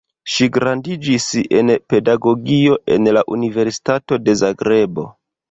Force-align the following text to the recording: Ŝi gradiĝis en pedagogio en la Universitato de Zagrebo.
Ŝi 0.35 0.45
gradiĝis 0.53 1.27
en 1.59 1.69
pedagogio 1.93 2.79
en 2.97 3.11
la 3.19 3.25
Universitato 3.37 4.21
de 4.25 4.37
Zagrebo. 4.43 5.07